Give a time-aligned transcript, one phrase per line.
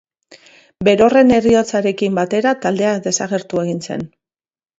[0.87, 4.09] Berorren heriotzarekin batera taldea desagertu egin zen.